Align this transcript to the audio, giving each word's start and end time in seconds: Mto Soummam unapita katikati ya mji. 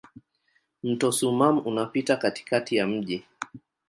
Mto 0.83 1.11
Soummam 1.11 1.67
unapita 1.67 2.15
katikati 2.17 2.75
ya 2.75 2.87
mji. 2.87 3.23